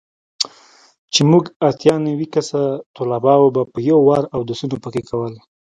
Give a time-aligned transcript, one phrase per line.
[1.13, 2.61] چې موږ اتيا نوي کسه
[2.95, 5.33] طلباو به په يو وار اودسونه پکښې کول.